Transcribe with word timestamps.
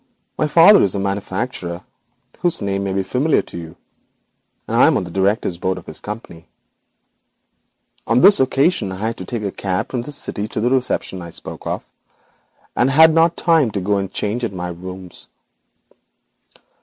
'My 0.35 0.47
father 0.47 0.81
is 0.81 0.95
a 0.95 0.99
manufacturer 0.99 1.83
whose 2.39 2.59
name 2.59 2.85
may 2.85 2.93
be 2.93 3.03
familiar 3.03 3.43
to 3.43 3.55
you, 3.55 3.75
and 4.67 4.75
I 4.77 4.87
am 4.87 4.97
on 4.97 5.03
the 5.03 5.11
directors' 5.11 5.59
board 5.59 5.77
of 5.77 5.85
his 5.85 5.99
company. 5.99 6.47
On 8.07 8.19
this 8.21 8.39
occasion 8.39 8.91
I 8.91 9.11
took 9.13 9.31
a 9.43 9.51
cab 9.51 9.89
from 9.89 10.01
the 10.01 10.11
city 10.11 10.47
to 10.47 10.59
the 10.59 10.71
reception 10.71 11.21
I 11.21 11.29
spoke 11.29 11.67
of, 11.67 11.85
and 12.75 12.89
had 12.89 13.13
not 13.13 13.37
time 13.37 13.69
to 13.69 13.79
go 13.79 13.97
and 13.97 14.11
change 14.11 14.43
at 14.43 14.53
my 14.53 14.69
rooms. 14.69 15.29